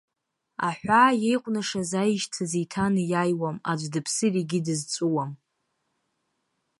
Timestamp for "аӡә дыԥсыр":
3.71-4.33